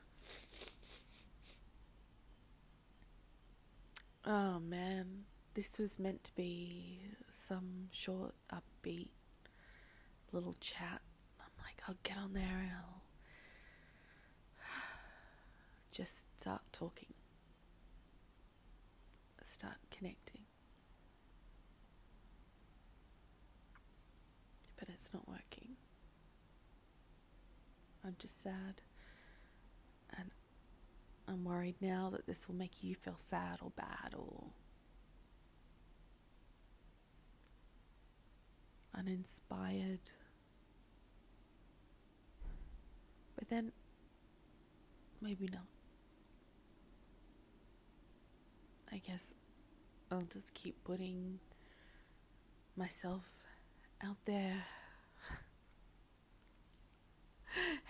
Oh 4.26 4.60
man, 4.60 5.24
this 5.54 5.80
was 5.80 5.98
meant 6.00 6.24
to 6.26 6.36
be 6.36 7.00
some 7.30 7.88
short, 7.92 8.34
upbeat 8.52 9.10
little 10.32 10.56
chat. 10.60 11.02
I'm 11.40 11.52
like, 11.64 11.82
I'll 11.88 11.96
get 12.04 12.18
on 12.18 12.34
there 12.34 12.44
and 12.44 12.72
I'll 12.76 13.02
just 15.92 16.40
start 16.40 16.62
talking, 16.72 17.14
start 19.44 19.78
connecting. 19.92 20.42
But 24.78 24.90
it's 24.90 25.14
not 25.14 25.28
working. 25.28 25.76
I'm 28.06 28.16
just 28.20 28.42
sad. 28.42 28.82
I'm 31.28 31.44
worried 31.44 31.76
now 31.82 32.10
that 32.12 32.26
this 32.26 32.48
will 32.48 32.56
make 32.56 32.84
you 32.84 32.96
feel 32.96 33.18
sad 33.18 33.58
or 33.62 33.72
bad 33.72 34.14
or 34.16 34.46
uninspired. 38.98 40.12
But 43.36 43.50
then 43.50 43.72
maybe 45.22 45.50
not. 45.52 45.68
I 48.92 48.98
guess 48.98 49.36
I'll 50.10 50.22
just 50.22 50.54
keep 50.54 50.82
putting 50.86 51.40
myself 52.78 53.34
out 54.04 54.18
there. 54.26 54.64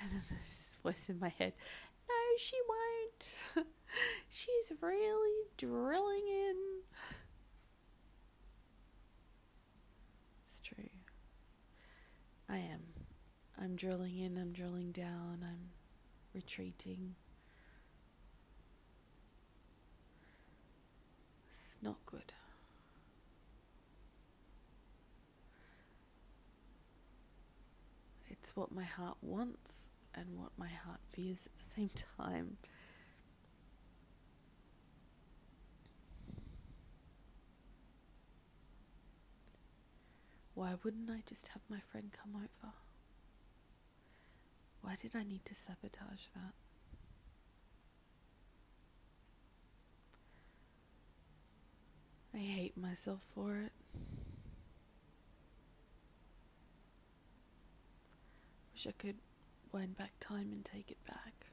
and 0.02 0.12
then 0.12 0.21
there's 0.28 0.41
this 0.41 0.78
voice 0.84 1.08
in 1.10 1.19
my 1.19 1.30
head 1.30 1.54
no, 2.08 2.15
she 2.38 2.56
won't. 2.67 2.77
She's 4.30 4.71
really 4.82 5.47
drilling 5.58 6.27
in. 6.27 6.56
It's 10.43 10.62
true. 10.62 10.89
I 12.49 12.58
am. 12.58 12.82
I'm 13.60 13.75
drilling 13.75 14.17
in, 14.19 14.38
I'm 14.38 14.51
drilling 14.51 14.91
down, 14.91 15.39
I'm 15.43 15.71
retreating. 16.34 17.15
It's 21.49 21.80
not 21.82 21.97
good. 22.06 22.34
It's 28.30 28.56
what 28.56 28.71
my 28.71 28.84
heart 28.84 29.17
wants 29.21 29.89
and 30.13 30.38
what 30.38 30.51
my 30.58 30.67
heart 30.69 30.99
fears 31.10 31.47
at 31.47 31.58
the 31.60 31.65
same 31.65 31.89
time. 32.17 32.58
Why 40.58 40.74
wouldn't 40.84 41.12
I 41.12 41.22
just 41.24 41.50
have 41.50 41.62
my 41.70 41.78
friend 41.91 42.10
come 42.12 42.34
over? 42.36 42.74
Why 44.82 44.96
did 45.00 45.12
I 45.15 45.22
need 45.22 45.46
to 45.46 45.54
sabotage 45.54 46.30
that? 46.34 46.54
I 52.34 52.39
hate 52.39 52.76
myself 52.76 53.22
for 53.36 53.58
it. 53.58 53.72
Wish 58.74 58.88
I 58.88 58.93
could 58.98 59.17
wind 59.72 59.96
back 59.96 60.13
time 60.20 60.52
and 60.52 60.65
take 60.65 60.89
it 60.89 61.06
back. 61.06 61.46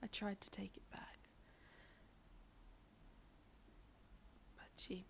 I 0.00 0.06
tried 0.06 0.40
to 0.42 0.50
take 0.50 0.76
it 0.76 0.88
back. 0.92 1.18
But 4.56 4.68
she. 4.76 5.09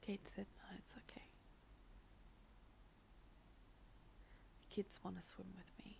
Kate 0.00 0.26
said, 0.26 0.46
no, 0.58 0.76
it's 0.78 0.94
okay. 1.08 1.22
The 4.68 4.74
kids 4.74 4.98
want 5.04 5.20
to 5.20 5.22
swim 5.26 5.48
with 5.56 5.70
me. 5.84 5.98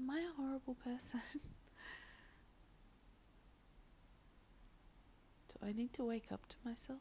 Am 0.00 0.10
I 0.10 0.20
a 0.20 0.32
horrible 0.36 0.74
person? 0.74 1.20
Do 5.48 5.66
I 5.66 5.72
need 5.72 5.92
to 5.94 6.04
wake 6.04 6.30
up 6.30 6.46
to 6.48 6.56
myself? 6.64 7.00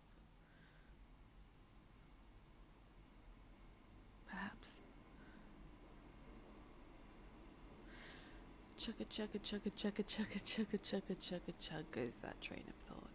Chugga 8.87 9.05
chugga 9.09 9.39
chugga 9.39 9.71
chugga 9.75 10.03
chugga 10.05 10.39
chugga 10.39 10.79
chugga 10.79 11.15
chugga 11.19 11.53
chug 11.59 11.91
goes 11.91 12.15
that 12.17 12.39
train 12.39 12.63
of 12.69 12.75
thought. 12.75 13.09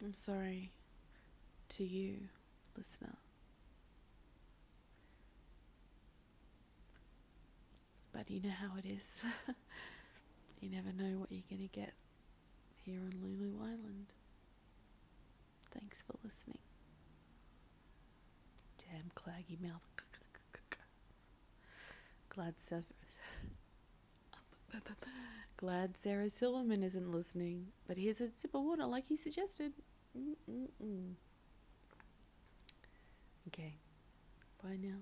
I'm 0.00 0.14
sorry 0.14 0.70
to 1.70 1.82
you, 1.82 2.28
listener. 2.76 3.16
But 8.12 8.30
you 8.30 8.40
know 8.40 8.50
how 8.50 8.78
it 8.78 8.86
is. 8.86 9.24
You 10.60 10.68
never 10.68 10.92
know 10.92 11.18
what 11.18 11.32
you're 11.32 11.42
going 11.48 11.66
to 11.66 11.74
get 11.74 11.94
here 12.84 13.00
on 13.00 13.14
Lulu 13.22 13.62
Island. 13.62 14.12
Thanks 15.70 16.02
for 16.02 16.16
listening. 16.22 16.58
Damn 18.76 19.10
claggy 19.16 19.58
mouth. 19.58 19.89
Glad 22.30 22.58
Sarah, 22.58 22.84
glad 25.56 25.96
Sarah 25.96 26.30
Silverman 26.30 26.82
isn't 26.82 27.10
listening, 27.10 27.68
but 27.86 27.96
here's 27.96 28.20
a 28.20 28.28
sip 28.28 28.54
of 28.54 28.62
water 28.62 28.86
like 28.86 29.10
you 29.10 29.16
suggested. 29.16 29.72
Mm-mm-mm. 30.16 31.14
Okay, 33.48 33.74
bye 34.62 34.76
now. 34.80 34.98